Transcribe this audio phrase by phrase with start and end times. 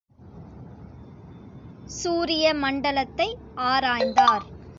[1.97, 3.27] சூரிய மண்டலத்தை
[3.55, 4.45] ஆராய்ந்தார்.